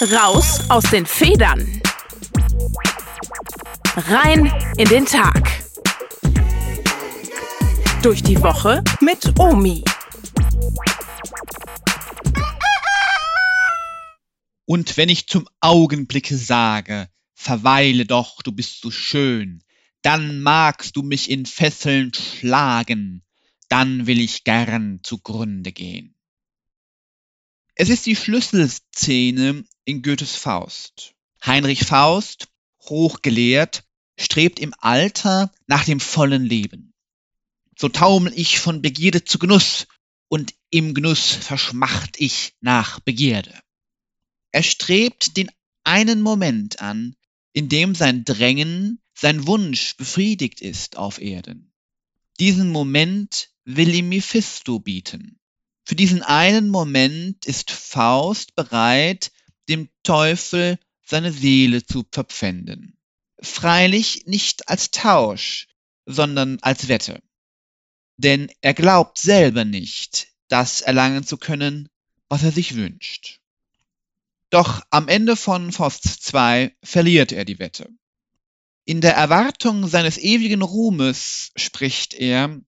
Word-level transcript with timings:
Raus 0.00 0.60
aus 0.70 0.84
den 0.84 1.06
Federn. 1.06 1.82
Rein 3.96 4.46
in 4.76 4.88
den 4.88 5.04
Tag. 5.04 5.50
Durch 8.00 8.22
die 8.22 8.40
Woche 8.40 8.84
mit 9.00 9.36
Omi. 9.40 9.82
Und 14.66 14.96
wenn 14.96 15.08
ich 15.08 15.26
zum 15.26 15.48
Augenblicke 15.60 16.36
sage, 16.36 17.08
verweile 17.34 18.06
doch, 18.06 18.40
du 18.42 18.52
bist 18.52 18.80
so 18.80 18.92
schön, 18.92 19.64
dann 20.02 20.42
magst 20.42 20.94
du 20.94 21.02
mich 21.02 21.28
in 21.28 21.44
Fesseln 21.44 22.12
schlagen, 22.14 23.24
dann 23.68 24.06
will 24.06 24.20
ich 24.20 24.44
gern 24.44 25.00
zugrunde 25.02 25.72
gehen. 25.72 26.14
Es 27.80 27.88
ist 27.88 28.06
die 28.06 28.16
Schlüsselszene 28.16 29.64
in 29.88 30.02
Goethes 30.02 30.36
Faust. 30.36 31.14
Heinrich 31.46 31.86
Faust, 31.86 32.48
hochgelehrt, 32.82 33.84
strebt 34.18 34.60
im 34.60 34.74
Alter 34.80 35.50
nach 35.66 35.86
dem 35.86 35.98
vollen 35.98 36.44
Leben. 36.44 36.92
So 37.74 37.88
taumel 37.88 38.34
ich 38.36 38.58
von 38.58 38.82
Begierde 38.82 39.24
zu 39.24 39.38
Genuss, 39.38 39.86
und 40.28 40.52
im 40.68 40.92
Genuss 40.92 41.30
verschmacht 41.30 42.20
ich 42.20 42.52
nach 42.60 43.00
Begierde. 43.00 43.58
Er 44.52 44.62
strebt 44.62 45.38
den 45.38 45.50
einen 45.84 46.20
Moment 46.20 46.82
an, 46.82 47.16
in 47.54 47.70
dem 47.70 47.94
sein 47.94 48.24
Drängen, 48.24 49.00
sein 49.14 49.46
Wunsch 49.46 49.96
befriedigt 49.96 50.60
ist 50.60 50.98
auf 50.98 51.18
Erden. 51.18 51.72
Diesen 52.38 52.68
Moment 52.68 53.48
will 53.64 53.94
ihm 53.94 54.10
Mephisto 54.10 54.80
bieten. 54.80 55.38
Für 55.84 55.96
diesen 55.96 56.22
einen 56.22 56.68
Moment 56.68 57.46
ist 57.46 57.70
Faust 57.70 58.54
bereit, 58.54 59.32
dem 59.68 59.88
Teufel 60.02 60.78
seine 61.04 61.32
Seele 61.32 61.84
zu 61.84 62.04
verpfänden. 62.10 62.96
Freilich 63.40 64.26
nicht 64.26 64.68
als 64.68 64.90
Tausch, 64.90 65.68
sondern 66.06 66.58
als 66.62 66.88
Wette. 66.88 67.22
Denn 68.16 68.50
er 68.60 68.74
glaubt 68.74 69.18
selber 69.18 69.64
nicht, 69.64 70.28
das 70.48 70.80
erlangen 70.80 71.24
zu 71.24 71.36
können, 71.36 71.88
was 72.28 72.42
er 72.42 72.52
sich 72.52 72.74
wünscht. 72.74 73.40
Doch 74.50 74.82
am 74.90 75.08
Ende 75.08 75.36
von 75.36 75.72
Faust 75.72 76.04
2 76.04 76.74
verliert 76.82 77.32
er 77.32 77.44
die 77.44 77.58
Wette. 77.58 77.88
In 78.84 79.02
der 79.02 79.14
Erwartung 79.14 79.86
seines 79.86 80.16
ewigen 80.16 80.62
Ruhmes 80.62 81.52
spricht 81.56 82.14
er, 82.14 82.58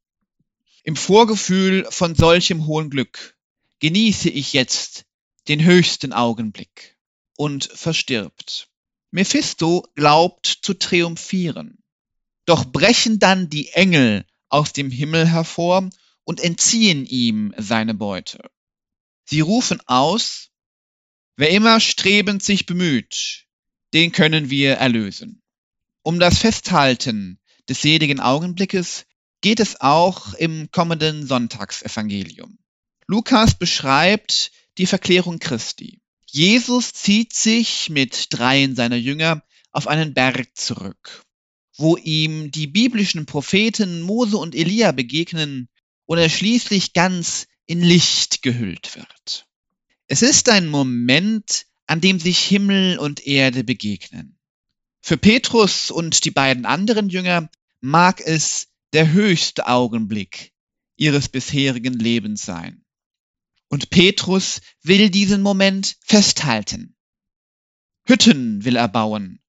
im 0.83 0.97
Vorgefühl 0.97 1.87
von 1.91 2.15
solchem 2.15 2.67
hohen 2.67 2.91
Glück 2.91 3.37
genieße 3.81 4.29
ich 4.29 4.53
jetzt 4.53 5.05
den 5.49 5.65
höchsten 5.65 6.13
Augenblick 6.13 6.90
und 7.41 7.71
verstirbt. 7.73 8.69
Mephisto 9.13 9.89
glaubt 9.95 10.59
zu 10.61 10.75
triumphieren. 10.75 11.83
Doch 12.45 12.67
brechen 12.67 13.19
dann 13.19 13.49
die 13.49 13.71
Engel 13.71 14.27
aus 14.51 14.75
dem 14.75 14.91
Himmel 14.91 15.27
hervor 15.27 15.89
und 16.25 16.39
entziehen 16.39 17.07
ihm 17.07 17.55
seine 17.57 17.95
Beute. 17.95 18.51
Sie 19.25 19.41
rufen 19.41 19.81
aus, 19.87 20.51
wer 21.37 21.49
immer 21.49 21.81
strebend 21.81 22.43
sich 22.43 22.67
bemüht, 22.67 23.47
den 23.95 24.13
können 24.13 24.51
wir 24.51 24.75
erlösen. 24.75 25.41
Um 26.03 26.21
das 26.21 26.41
Festhalten 26.41 27.41
des 27.71 27.81
seligen 27.81 28.21
Augenblickes 28.21 29.07
geht 29.41 29.61
es 29.61 29.81
auch 29.81 30.35
im 30.35 30.71
kommenden 30.71 31.27
Sonntagsevangelium. 31.27 32.59
Lukas 33.07 33.55
beschreibt 33.55 34.53
die 34.77 34.85
Verklärung 34.85 35.39
Christi. 35.39 36.03
Jesus 36.33 36.93
zieht 36.93 37.33
sich 37.33 37.91
mit 37.91 38.29
dreien 38.31 38.77
seiner 38.77 38.97
Jünger 38.97 39.43
auf 39.73 39.89
einen 39.89 40.15
Berg 40.15 40.57
zurück, 40.57 41.25
wo 41.77 41.97
ihm 41.97 42.51
die 42.51 42.69
biblischen 42.69 43.27
Propheten 43.27 44.03
Mose 44.03 44.37
und 44.37 44.55
Elia 44.55 44.93
begegnen 44.93 45.69
und 46.07 46.19
er 46.19 46.29
schließlich 46.29 46.93
ganz 46.93 47.47
in 47.67 47.81
Licht 47.83 48.43
gehüllt 48.43 48.97
wird. 48.97 49.47
Es 50.07 50.23
ist 50.23 50.49
ein 50.49 50.69
Moment, 50.69 51.67
an 51.87 52.01
dem 52.01 52.21
sich 52.21 52.39
Himmel 52.39 52.99
und 52.99 53.27
Erde 53.27 53.65
begegnen. 53.65 54.39
Für 55.01 55.17
Petrus 55.17 55.91
und 55.91 56.25
die 56.25 56.31
beiden 56.31 56.67
anderen 56.67 57.09
Jünger 57.09 57.51
mag 57.81 58.21
es 58.21 58.69
der 58.93 59.13
höchste 59.13 59.67
Augenblick 59.67 60.53
ihres 60.97 61.29
bisherigen 61.29 61.95
Lebens 61.95 62.45
sein. 62.45 62.85
Und 63.71 63.89
Petrus 63.89 64.61
will 64.83 65.09
diesen 65.09 65.41
Moment 65.41 65.97
festhalten. 66.05 66.97
Hütten 68.05 68.65
will 68.65 68.77
er 68.77 68.89
bauen, 68.89 69.41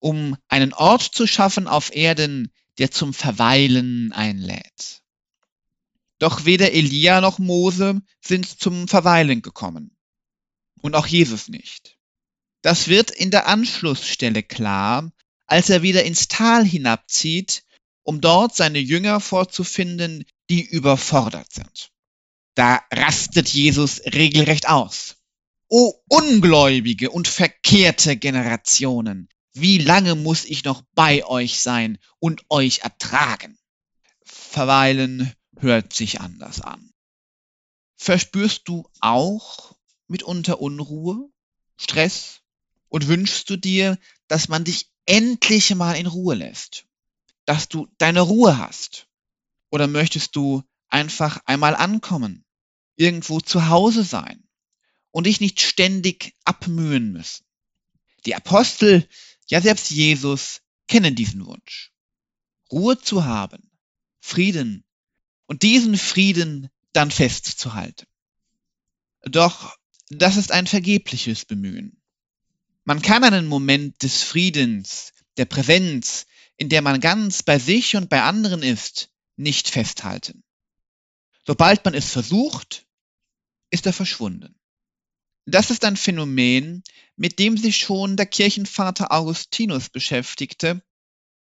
um 0.00 0.36
einen 0.48 0.74
Ort 0.74 1.02
zu 1.02 1.26
schaffen 1.26 1.66
auf 1.66 1.94
Erden, 1.94 2.52
der 2.76 2.90
zum 2.90 3.14
Verweilen 3.14 4.12
einlädt. 4.12 5.02
Doch 6.18 6.44
weder 6.44 6.72
Elia 6.72 7.22
noch 7.22 7.38
Mose 7.38 8.02
sind 8.20 8.60
zum 8.60 8.88
Verweilen 8.88 9.40
gekommen. 9.40 9.96
Und 10.82 10.94
auch 10.94 11.06
Jesus 11.06 11.48
nicht. 11.48 11.96
Das 12.62 12.88
wird 12.88 13.10
in 13.10 13.30
der 13.30 13.46
Anschlussstelle 13.46 14.42
klar, 14.42 15.10
als 15.46 15.70
er 15.70 15.82
wieder 15.82 16.04
ins 16.04 16.28
Tal 16.28 16.64
hinabzieht 16.64 17.64
um 18.02 18.20
dort 18.20 18.56
seine 18.56 18.78
Jünger 18.78 19.20
vorzufinden, 19.20 20.24
die 20.48 20.62
überfordert 20.66 21.52
sind. 21.52 21.92
Da 22.54 22.82
rastet 22.92 23.48
Jesus 23.48 24.00
regelrecht 24.04 24.68
aus. 24.68 25.16
O 25.68 25.94
ungläubige 26.08 27.10
und 27.10 27.28
verkehrte 27.28 28.16
Generationen, 28.16 29.28
wie 29.52 29.78
lange 29.78 30.14
muss 30.14 30.44
ich 30.44 30.64
noch 30.64 30.82
bei 30.94 31.24
euch 31.24 31.60
sein 31.60 31.98
und 32.18 32.42
euch 32.48 32.80
ertragen? 32.80 33.58
Verweilen 34.22 35.32
hört 35.58 35.92
sich 35.92 36.20
anders 36.20 36.60
an. 36.60 36.92
Verspürst 37.96 38.62
du 38.66 38.88
auch 39.00 39.76
mitunter 40.08 40.60
Unruhe, 40.60 41.30
Stress 41.76 42.40
und 42.88 43.08
wünschst 43.08 43.48
du 43.50 43.56
dir, 43.56 43.98
dass 44.26 44.48
man 44.48 44.64
dich 44.64 44.90
endlich 45.06 45.74
mal 45.74 45.96
in 45.96 46.06
Ruhe 46.06 46.34
lässt? 46.34 46.86
dass 47.50 47.68
du 47.68 47.88
deine 47.98 48.20
Ruhe 48.20 48.58
hast? 48.58 49.08
Oder 49.72 49.88
möchtest 49.88 50.36
du 50.36 50.62
einfach 50.90 51.40
einmal 51.46 51.74
ankommen, 51.74 52.44
irgendwo 52.96 53.40
zu 53.40 53.68
Hause 53.68 54.04
sein 54.04 54.42
und 55.10 55.26
dich 55.26 55.40
nicht 55.40 55.60
ständig 55.60 56.34
abmühen 56.44 57.12
müssen? 57.12 57.44
Die 58.26 58.34
Apostel, 58.34 59.08
ja 59.46 59.60
selbst 59.60 59.90
Jesus, 59.90 60.60
kennen 60.88 61.14
diesen 61.14 61.46
Wunsch. 61.46 61.92
Ruhe 62.70 62.98
zu 62.98 63.24
haben, 63.24 63.70
Frieden 64.20 64.84
und 65.46 65.62
diesen 65.62 65.96
Frieden 65.96 66.68
dann 66.92 67.10
festzuhalten. 67.10 68.06
Doch 69.22 69.76
das 70.08 70.36
ist 70.36 70.52
ein 70.52 70.66
vergebliches 70.66 71.44
Bemühen. 71.44 72.00
Man 72.84 73.02
kann 73.02 73.24
einen 73.24 73.46
Moment 73.46 74.02
des 74.02 74.22
Friedens, 74.22 75.12
der 75.36 75.44
Präsenz, 75.44 76.26
in 76.56 76.68
der 76.68 76.82
man 76.82 77.00
ganz 77.00 77.42
bei 77.42 77.58
sich 77.58 77.96
und 77.96 78.10
bei 78.10 78.22
anderen 78.22 78.62
ist, 78.62 79.10
nicht 79.36 79.68
festhalten. 79.68 80.42
Sobald 81.50 81.84
man 81.84 81.94
es 81.94 82.12
versucht, 82.12 82.86
ist 83.70 83.84
er 83.84 83.92
verschwunden. 83.92 84.54
Das 85.46 85.72
ist 85.72 85.84
ein 85.84 85.96
Phänomen, 85.96 86.84
mit 87.16 87.40
dem 87.40 87.56
sich 87.56 87.78
schon 87.78 88.16
der 88.16 88.26
Kirchenvater 88.26 89.10
Augustinus 89.10 89.88
beschäftigte, 89.88 90.80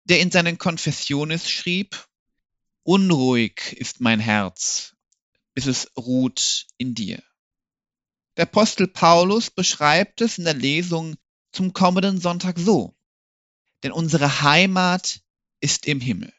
der 0.04 0.20
in 0.20 0.30
seinen 0.30 0.56
Confessiones 0.56 1.50
schrieb, 1.50 2.08
Unruhig 2.82 3.76
ist 3.76 4.00
mein 4.00 4.20
Herz, 4.20 4.96
bis 5.52 5.66
es 5.66 5.90
ruht 5.98 6.66
in 6.78 6.94
dir. 6.94 7.22
Der 8.38 8.44
Apostel 8.44 8.88
Paulus 8.88 9.50
beschreibt 9.50 10.22
es 10.22 10.38
in 10.38 10.44
der 10.44 10.54
Lesung 10.54 11.16
zum 11.52 11.74
kommenden 11.74 12.18
Sonntag 12.18 12.58
so 12.58 12.96
denn 13.82 13.92
unsere 13.92 14.40
Heimat 14.40 15.20
ist 15.60 15.86
im 15.86 16.00
Himmel. 16.00 16.32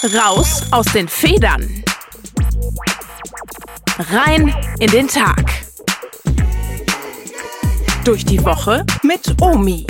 Raus 0.04 0.62
aus 0.70 0.86
den 0.92 1.08
Federn. 1.08 1.82
Rein 3.98 4.54
in 4.78 4.90
den 4.92 5.08
Tag. 5.08 5.73
Durch 8.04 8.26
die 8.26 8.44
Woche 8.44 8.84
mit 9.02 9.40
Omi. 9.40 9.86